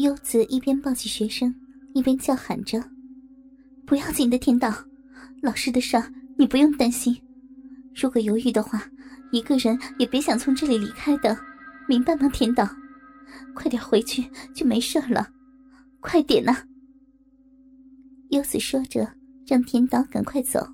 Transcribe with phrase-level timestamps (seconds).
[0.00, 1.54] 柚子一边抱起学生，
[1.92, 2.82] 一边叫喊着
[3.84, 4.72] ：“不要紧的，天道，
[5.42, 6.02] 老师的事
[6.38, 7.14] 你不用担心。
[7.94, 8.82] 如果犹豫的话，
[9.30, 11.36] 一个人也别想从这里离开的，
[11.86, 12.30] 明白吗？
[12.30, 12.66] 天道，
[13.54, 14.24] 快点回去
[14.54, 15.28] 就没事了，
[16.00, 16.56] 快点呐！”
[18.30, 19.06] 柚子说着，
[19.46, 20.66] 让田岛赶快走。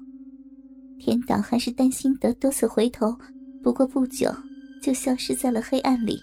[1.00, 3.18] 田岛还是担心的，多次回头，
[3.60, 4.32] 不过不久
[4.80, 6.20] 就消失在了黑暗里。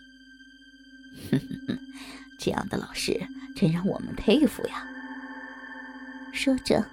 [1.30, 1.80] 哼哼哼
[2.44, 3.18] 这样的老师
[3.56, 4.86] 真让我们佩服呀！
[6.34, 6.86] 说着，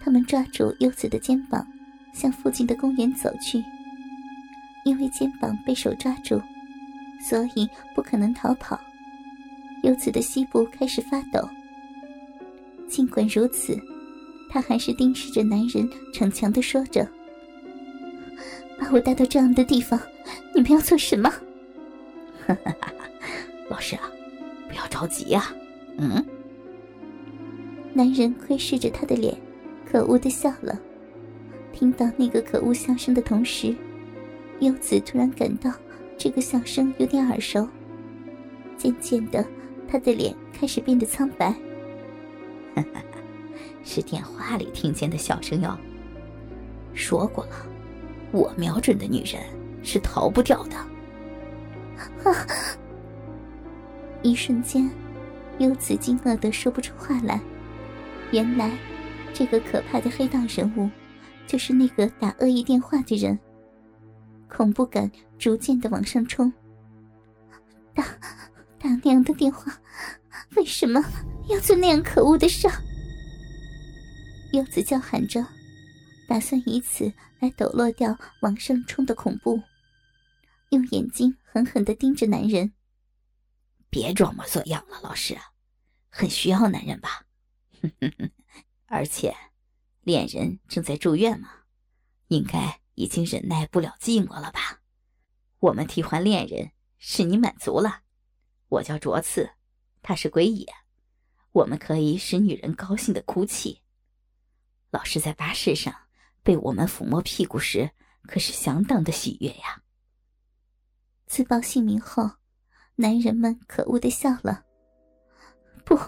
[0.00, 1.66] 他们抓住柚子的肩膀，
[2.14, 3.64] 向附近的公园走去。
[4.84, 6.40] 因为肩膀被手抓住，
[7.20, 8.80] 所以不可能逃跑。
[9.82, 11.48] 柚子的膝部开始发抖。
[12.86, 13.76] 尽管如此，
[14.48, 17.04] 他还是盯视着男人，逞强的说着
[18.78, 20.00] ：“把我带到这样的地方，
[20.54, 21.28] 你们要做什么？”！
[23.68, 24.08] 老师啊！
[24.72, 25.52] 不要着急呀，
[25.98, 26.24] 嗯。
[27.92, 29.36] 男人窥视着他的脸，
[29.84, 30.80] 可恶的笑了。
[31.74, 33.76] 听到那个可恶笑声的同时，
[34.60, 35.70] 柚子突然感到
[36.16, 37.68] 这个笑声有点耳熟。
[38.78, 39.46] 渐渐的，
[39.86, 41.54] 他的脸开始变得苍白。
[43.84, 45.78] 是电话里听见的笑声哟。
[46.94, 47.66] 说过了，
[48.30, 49.42] 我瞄准的女人
[49.82, 50.76] 是逃不掉的。
[54.22, 54.88] 一瞬间，
[55.58, 57.40] 柚子惊愕的说不出话来。
[58.30, 58.70] 原来，
[59.34, 60.88] 这个可怕的黑道人物，
[61.46, 63.38] 就是那个打恶意电话的人。
[64.48, 66.52] 恐怖感逐渐的往上冲。
[67.94, 68.04] 打
[68.78, 69.72] 打娘的电话，
[70.56, 71.02] 为什么
[71.48, 72.68] 要做那样可恶的事？
[74.52, 75.44] 柚子叫喊着，
[76.28, 79.60] 打算以此来抖落掉往上冲的恐怖，
[80.70, 82.72] 用眼睛狠狠的盯着男人。
[83.92, 85.38] 别装模作样了，老师，
[86.08, 87.26] 很需要男人吧？
[88.88, 89.36] 而且，
[90.00, 91.50] 恋人正在住院嘛，
[92.28, 94.80] 应该已经忍耐不了寂寞了吧？
[95.58, 98.00] 我们替换恋人，使你满足了。
[98.68, 99.50] 我叫卓次，
[100.00, 100.66] 他是鬼野，
[101.50, 103.82] 我们可以使女人高兴的哭泣。
[104.90, 105.94] 老师在巴士上
[106.42, 107.90] 被我们抚摸屁股时，
[108.22, 109.82] 可是相当的喜悦呀。
[111.26, 112.41] 自报姓名后。
[113.02, 114.62] 男人们可恶的笑了。
[115.84, 115.98] 不，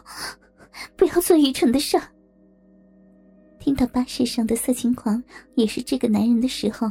[0.96, 2.00] 不要做愚蠢的事。
[3.58, 5.20] 听到巴士上的色情狂
[5.56, 6.88] 也是这个男人的时候，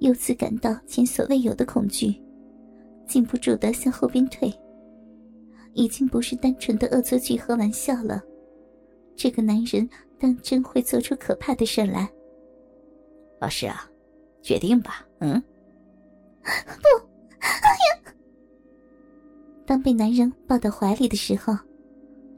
[0.00, 2.22] 柚子感到前所未有的恐惧，
[3.06, 4.52] 禁不住的向后边退。
[5.72, 8.22] 已经不是单纯的恶作剧和玩笑了，
[9.16, 9.88] 这个男人
[10.18, 12.06] 当真会做出可怕的事来。
[13.40, 13.88] 老师啊，
[14.42, 15.06] 决定吧。
[15.20, 15.42] 嗯。
[16.82, 17.08] 不。
[19.68, 21.54] 当被男人抱到怀里的时候，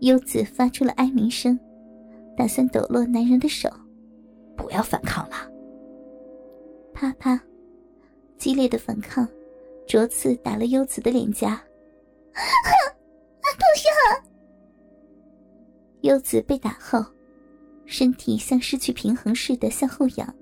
[0.01, 1.57] 优子发出了哀鸣声，
[2.37, 3.71] 打算抖落男人的手。
[4.57, 5.37] 不要反抗了！
[6.93, 7.41] 啪啪，
[8.37, 9.29] 激烈的反抗，
[9.87, 11.55] 着刺打了优子的脸颊。
[12.35, 14.23] 不要！
[16.01, 16.99] 柚子被打后，
[17.87, 20.35] 身体像失去平衡似的向后仰。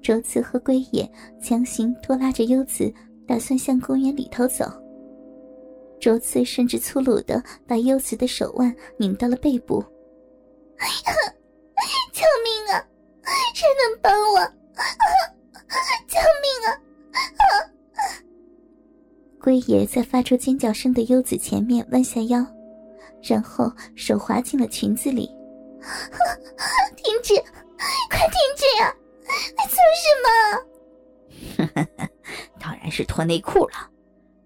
[0.00, 1.06] 卓次和龟野
[1.38, 2.90] 强行拖拉着优子，
[3.26, 4.64] 打算向公园里头走。
[6.02, 9.80] 卓次甚至粗鲁的把优子的手腕拧到了背部。
[12.12, 12.84] 救命啊！
[13.54, 14.40] 谁能帮我？
[16.08, 16.74] 救命啊！
[19.40, 22.44] 龟爷在发出尖叫声的优子前面弯下腰，
[23.22, 25.30] 然后手滑进了裙子里。
[26.96, 27.36] 停止！
[28.10, 28.92] 快停止呀！
[29.56, 31.86] 你做什么？
[32.58, 33.88] 当然是脱内裤了，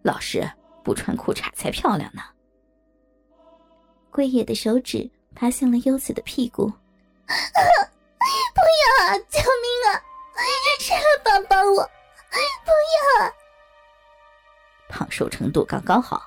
[0.02, 0.46] 老师。
[0.86, 2.22] 不穿裤衩才漂亮呢。
[4.08, 6.68] 龟野的手指爬向了优子的屁股，
[7.26, 9.18] 不要啊！
[9.28, 9.98] 救命啊！
[10.78, 11.82] 谁来帮帮我？
[12.64, 12.70] 不
[13.18, 13.34] 要啊！
[14.88, 16.22] 胖瘦程度刚刚好，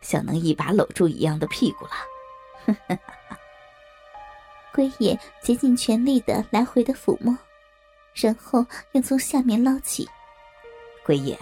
[0.00, 2.98] 像能一把搂住一样的屁股了。
[4.72, 7.36] 龟野竭尽全力的来回的抚摸，
[8.14, 10.08] 然后又从下面捞起。
[11.04, 11.38] 龟野。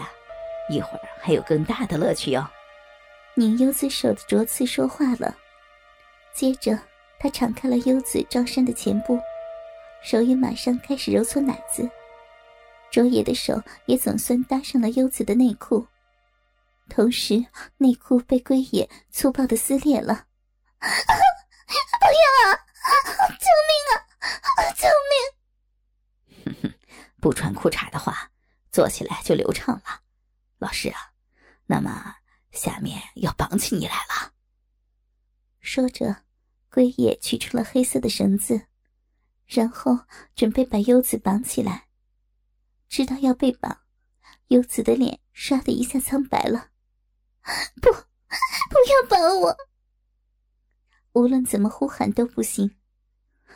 [0.70, 2.46] 一会儿还有更大的乐趣哟！
[3.34, 5.36] 拧优子手的卓次说话了，
[6.32, 6.78] 接着
[7.18, 9.20] 他敞开了优子罩衫的前部，
[10.02, 11.88] 手也马上开始揉搓奶子。
[12.90, 15.86] 卓野的手也总算搭上了优子的内裤，
[16.88, 17.44] 同时
[17.76, 20.24] 内裤被龟野粗暴的撕裂了。
[20.80, 22.58] 不要啊！
[23.38, 23.94] 救命啊！
[24.74, 26.44] 救命！
[26.44, 26.74] 哼哼，
[27.20, 28.30] 不穿裤衩的话，
[28.72, 30.00] 做起来就流畅了。
[30.60, 31.14] 老师啊，
[31.64, 32.16] 那么
[32.52, 34.34] 下面要绑起你来了。
[35.58, 36.24] 说着，
[36.70, 38.66] 龟野取出了黑色的绳子，
[39.46, 40.00] 然后
[40.36, 41.88] 准备把优子绑起来。
[42.88, 43.80] 知道要被绑，
[44.48, 46.68] 优子的脸唰的一下苍白了。
[47.80, 49.56] 不，不要绑我！
[51.12, 52.76] 无论怎么呼喊都不行。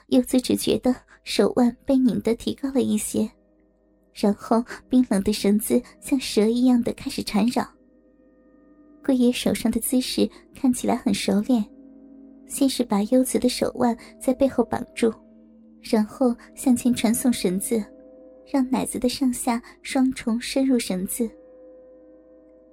[0.06, 3.30] 柚子只觉得手腕被拧得提高了一些，
[4.14, 7.68] 然后冰冷的绳子像蛇一样的开始缠绕。
[9.04, 11.62] 龟爷手上的姿势看起来很熟练，
[12.46, 15.12] 先是把优子的手腕在背后绑住，
[15.82, 17.84] 然后向前传送绳子，
[18.50, 21.28] 让奶子的上下双重深入绳子。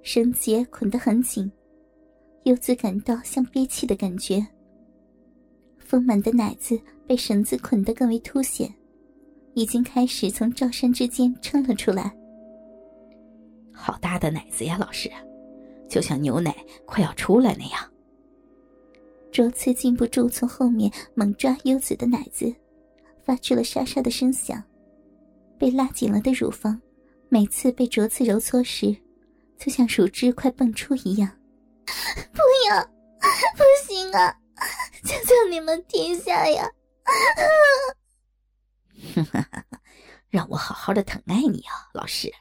[0.02, 1.50] 绳结捆得很紧，
[2.44, 4.44] 柚子感到像憋气的感觉。
[5.78, 8.72] 丰满的奶子被绳子捆得更为凸显，
[9.54, 12.14] 已经开始从罩衫之间撑了出来。
[13.72, 15.10] 好大的奶子呀，老师，
[15.88, 16.54] 就像牛奶
[16.86, 17.92] 快要出来那样。
[19.30, 22.54] 卓次禁不住从后面猛抓优子的奶子，
[23.24, 24.62] 发出了沙沙的声响。
[25.58, 26.80] 被拉紧了的乳房，
[27.28, 28.94] 每次被卓次揉搓时，
[29.58, 31.30] 就像乳汁快蹦出一样。
[32.32, 32.82] 不要，
[33.56, 34.36] 不行啊！
[35.04, 36.68] 求求你们停下呀！
[40.28, 42.32] 让我好好的疼爱你啊，老师。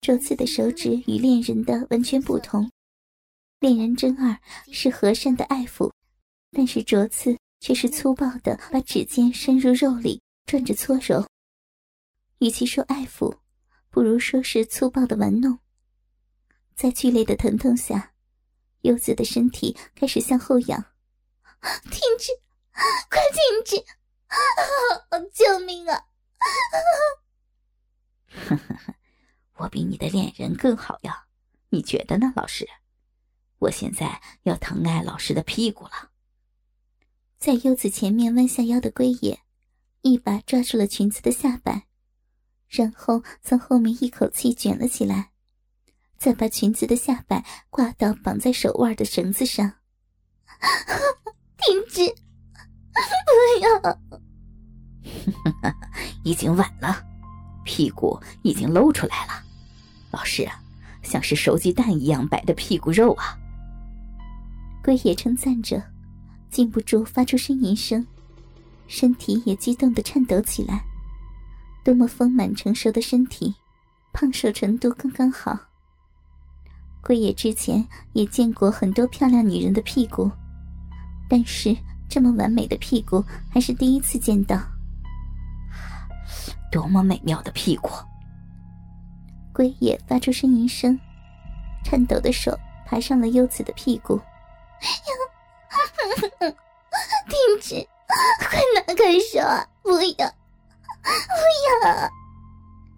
[0.00, 2.70] 卓次的手指与恋人的完全不同，
[3.60, 4.38] 恋人真二
[4.72, 5.92] 是和善的爱抚，
[6.50, 11.26] 但是卓次却是粗暴的把指尖伸入肉里转着搓揉。
[12.38, 13.38] 与其说爱抚，
[13.88, 15.58] 不如说是粗暴的玩弄。
[16.74, 18.12] 在剧烈的疼痛下，
[18.80, 20.84] 柚子的身体开始向后仰。
[21.92, 22.32] 停止！
[23.08, 23.84] 快停止！
[25.32, 26.04] 救命啊！
[28.28, 28.94] 呵呵呵，
[29.54, 31.26] 我比你的恋人更好呀，
[31.70, 32.68] 你觉得呢，老师？
[33.58, 36.10] 我现在要疼爱老师的屁股了。
[37.38, 39.42] 在柚子前面弯下腰的龟野，
[40.02, 41.86] 一把抓住了裙子的下摆，
[42.68, 45.32] 然后从后面一口气卷了起来，
[46.18, 49.80] 再把裙子的下摆挂到绑在手腕的绳子上。
[51.58, 52.14] 停止！
[52.92, 53.98] 不要！
[56.22, 57.04] 已经晚了，
[57.64, 59.32] 屁股已经露出来了。
[60.10, 60.60] 老师啊，
[61.02, 63.38] 像是熟鸡蛋一样白的屁股肉啊！
[64.84, 65.82] 龟野称赞着，
[66.50, 68.06] 禁不住发出呻吟声，
[68.86, 70.84] 身体也激动的颤抖起来。
[71.84, 73.54] 多么丰满成熟的身体，
[74.12, 75.58] 胖瘦程度刚刚好。
[77.02, 80.30] 龟野之前也见过很多漂亮女人的屁股。
[81.28, 81.76] 但是
[82.12, 84.60] 这么完美的屁股还是第一次见到，
[86.70, 87.88] 多么美妙的屁股！
[89.54, 91.00] 龟野发出呻吟声，
[91.82, 92.54] 颤抖的手
[92.84, 94.20] 爬上了优子的屁股。
[97.30, 97.76] 停止！
[98.40, 99.40] 快拿开手！
[99.82, 100.28] 不要！
[101.00, 101.08] 不
[101.86, 102.10] 要！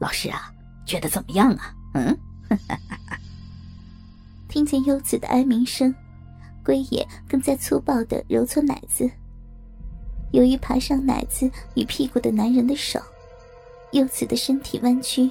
[0.00, 0.52] 老师啊，
[0.84, 1.72] 觉得怎么样啊？
[1.94, 2.18] 嗯？
[4.50, 5.94] 听见优子的哀鸣声。
[6.64, 9.08] 龟野更在粗暴的揉搓奶子。
[10.32, 13.00] 由于爬上奶子与屁股的男人的手，
[13.92, 15.30] 幼子的身体弯曲，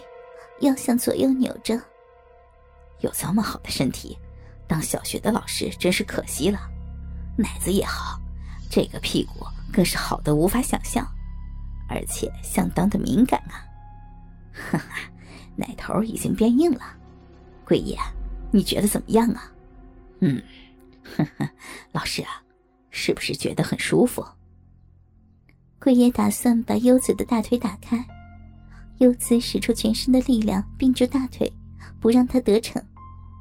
[0.61, 1.77] 要向左右扭着。
[3.01, 4.17] 有这么好的身体，
[4.65, 6.59] 当小学的老师真是可惜了。
[7.35, 8.17] 奶子也好，
[8.69, 11.05] 这个屁股更是好的无法想象，
[11.89, 13.65] 而且相当的敏感啊！
[14.53, 15.11] 哈哈，
[15.57, 16.81] 奶头已经变硬了。
[17.65, 17.97] 龟野，
[18.51, 19.51] 你觉得怎么样啊？
[20.21, 20.41] 嗯。
[21.03, 21.49] 呵呵，
[21.91, 22.41] 老师啊，
[22.89, 24.25] 是不是觉得很舒服？
[25.79, 28.03] 龟爷打算把优子的大腿打开，
[28.99, 31.51] 优子使出全身的力量并住大腿，
[31.99, 32.81] 不让他得逞。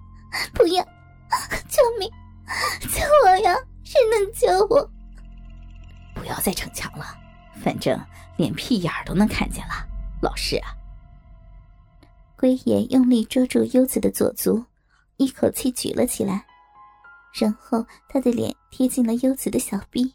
[0.52, 0.83] 不要！
[1.69, 2.11] 救命！
[2.81, 3.54] 救我呀！
[3.85, 4.90] 谁能救我？
[6.14, 7.16] 不要再逞强了，
[7.62, 7.99] 反正
[8.37, 9.75] 连屁眼儿都能看见了。
[10.21, 10.75] 老师啊！
[12.37, 14.64] 龟爷用力捉住优子的左足，
[15.16, 16.45] 一口气举了起来。
[17.32, 20.14] 然后他的脸贴近了优子的小臂，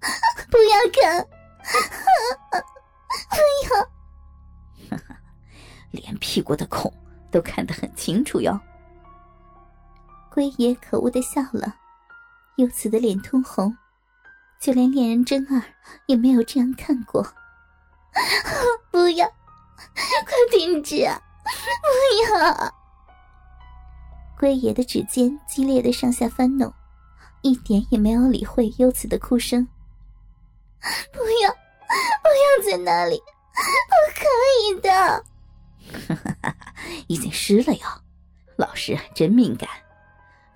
[0.50, 1.26] 不要看，
[3.30, 3.36] 不
[4.90, 4.98] 要，
[5.92, 6.92] 连屁股的孔
[7.30, 8.58] 都看得很清楚哟。
[10.32, 11.76] 龟爷可恶的笑了，
[12.56, 13.76] 优子的脸通红，
[14.58, 15.62] 就连恋人真二
[16.06, 17.22] 也没有这样看过。
[18.90, 19.26] 不要，
[19.94, 21.20] 快停止啊！
[21.44, 22.83] 不要。
[24.38, 26.72] 龟爷的指尖激烈的上下翻弄，
[27.42, 29.66] 一点也没有理会优子的哭声。
[31.12, 34.26] 不要，不要在那里，不可
[34.62, 35.24] 以的。
[37.06, 37.86] 已经湿了哟，
[38.56, 39.68] 老师真敏感，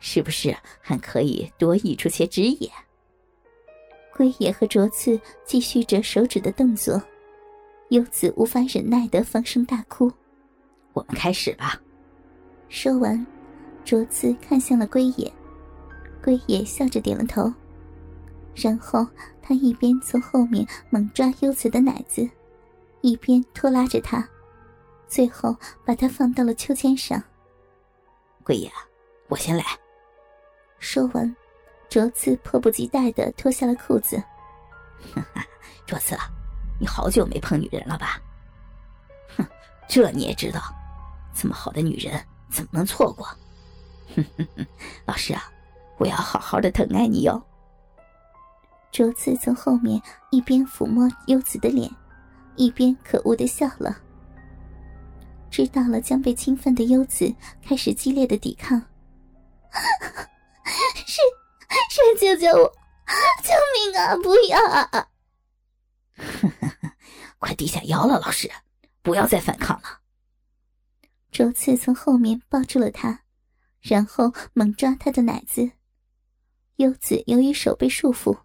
[0.01, 2.71] 是不是还可以多溢出些汁液？
[4.15, 7.01] 龟爷和卓次继续着手指的动作，
[7.91, 10.13] 优子无法忍耐的放声大哭。
[10.93, 11.81] 我们开始吧。
[12.69, 13.25] 说完，
[13.89, 15.33] 卓次看向了龟野，
[16.23, 17.51] 龟野笑着点了头，
[18.55, 19.07] 然后
[19.41, 22.29] 他一边从后面猛抓优子的奶子，
[23.01, 24.29] 一边拖拉着他，
[25.07, 27.19] 最后把他放到了秋千上。
[28.45, 28.71] 龟野，
[29.29, 29.65] 我先来。
[30.79, 31.35] 说完，
[31.89, 34.23] 卓次迫不及待的脱下了裤子。
[35.15, 35.43] 哈哈，
[35.87, 36.15] 卓次，
[36.79, 38.21] 你好久没碰女人了吧？
[39.35, 39.47] 哼，
[39.89, 40.61] 这你也知道，
[41.33, 42.23] 这么好的女人。
[42.51, 43.27] 怎么能错过？
[44.15, 44.67] 哼哼哼，
[45.07, 45.53] 老师啊，
[45.99, 47.43] 我要好好的疼爱你哟。
[48.91, 50.01] 卓次从后面
[50.31, 51.91] 一边抚摸优子的脸，
[52.57, 53.97] 一边可恶的笑了。
[55.51, 58.81] 知道了将被侵犯的优子开始激烈的抵抗，
[61.07, 61.23] 谁
[61.91, 62.73] 谁救救我！
[63.43, 64.15] 救命啊！
[64.17, 64.59] 不要！
[64.69, 65.09] 啊！
[67.39, 68.51] 快低下腰了，老师，
[69.03, 70.01] 不要再反抗了。
[71.31, 73.23] 卓次从后面抱住了他，
[73.89, 75.73] 然后猛抓他的奶子。
[76.77, 78.43] 优子由于手被束缚，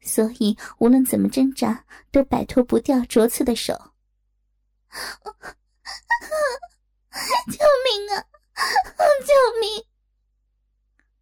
[0.00, 3.74] 所以无论怎么挣扎都摆脱不掉卓次的手。
[7.50, 8.24] 救命啊！
[9.26, 9.84] 救命！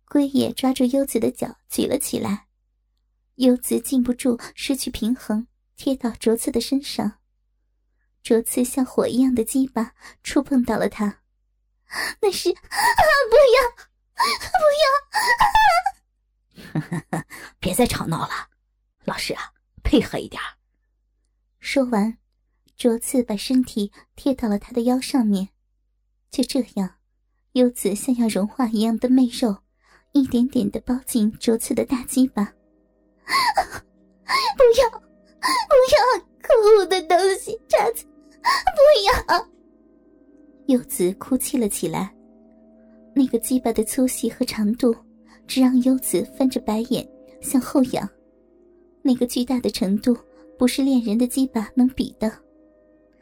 [0.05, 2.47] 龟野抓住优子的脚举了起来，
[3.37, 7.19] 优子禁不住失去平衡，贴到卓次的身上。
[8.23, 11.23] 卓次像火一样的鸡巴触碰到了他，
[12.21, 12.57] 那是啊！
[13.31, 13.63] 不要，
[16.83, 16.83] 不
[17.15, 17.25] 要！
[17.59, 18.49] 别再吵闹了，
[19.05, 19.53] 老师啊，
[19.83, 20.41] 配合一点。
[21.61, 22.19] 说完，
[22.77, 25.49] 卓次把身体贴到了他的腰上面，
[26.31, 26.97] 就这样，
[27.53, 29.63] 柚子像要融化一样的媚肉，
[30.13, 32.45] 一点点的包进卓次的大鸡巴。
[33.25, 36.25] 不要，不要！
[36.43, 38.05] 可恶的东西，渣子！
[38.05, 38.81] 不
[39.33, 39.49] 要！
[40.69, 42.15] 柚子哭泣了起来。
[43.15, 44.95] 那个鸡巴的粗细和长度，
[45.47, 47.09] 只让柚子翻着白眼
[47.41, 48.07] 向后仰。
[49.01, 50.15] 那个巨大的程度，
[50.59, 52.29] 不是恋人的鸡巴能比的。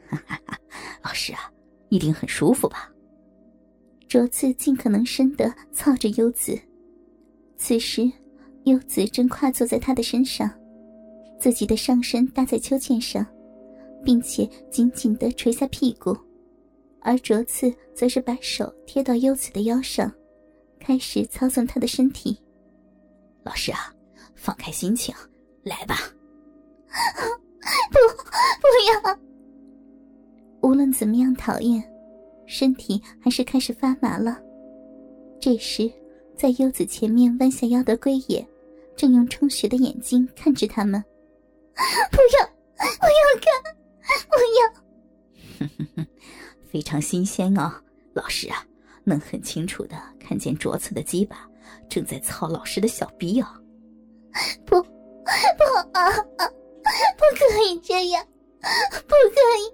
[0.09, 0.59] 哈哈哈！
[1.01, 1.51] 老师啊，
[1.87, 2.91] 一定很舒服吧？
[4.09, 6.59] 卓次尽可能深的操着柚子。
[7.55, 8.11] 此时，
[8.65, 10.51] 柚子正跨坐在他的身上，
[11.39, 13.25] 自己的上身搭在秋千上。
[14.03, 16.15] 并且紧紧的垂下屁股，
[17.07, 20.11] 而卓次则是把手贴到优子的腰上，
[20.77, 22.37] 开始操纵她的身体。
[23.43, 23.95] 老师啊，
[24.35, 25.15] 放开心情，
[25.63, 25.95] 来吧！
[27.89, 27.97] 不，
[28.59, 28.67] 不
[29.07, 29.19] 要！
[30.61, 31.81] 无论怎么样讨厌，
[32.45, 34.37] 身体还是开始发麻了。
[35.39, 35.89] 这时，
[36.35, 38.45] 在优子前面弯下腰的龟野，
[38.97, 41.01] 正用充血的眼睛看着他们。
[42.11, 42.45] 不要！
[42.75, 43.63] 不要看！
[44.27, 46.03] 不要，
[46.67, 47.71] 非常新鲜哦，
[48.13, 48.65] 老师啊，
[49.03, 51.49] 能很清楚的看见卓次的鸡巴
[51.89, 53.47] 正在操老师的小逼哦。
[54.65, 54.87] 不，不
[55.93, 58.25] 啊，不可以这样，
[59.07, 59.73] 不可以！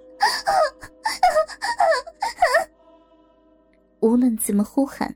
[4.00, 5.14] 无论怎么呼喊，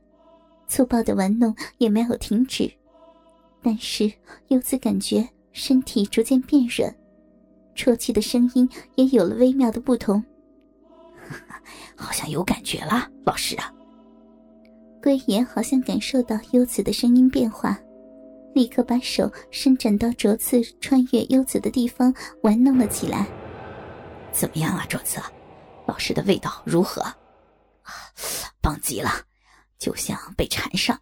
[0.67, 2.71] 粗暴的玩弄也没有停止，
[3.61, 4.11] 但是
[4.47, 6.93] 柚子感觉身体逐渐变软。
[7.75, 10.23] 啜泣的声音也有了微妙的不同，
[11.95, 13.71] 好像有感觉了，老师啊。
[15.01, 17.77] 龟爷好像感受到优子的声音变化，
[18.53, 23.25] 立刻把手伸展到卓次穿越优子的地方玩弄了起来。
[24.31, 25.21] 怎么样啊，卓次？
[25.85, 27.01] 老师的味道如何？
[28.59, 29.11] 棒极了，
[29.79, 30.99] 就像被缠上，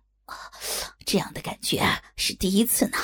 [1.06, 1.82] 这样的感觉
[2.16, 2.98] 是第一次呢。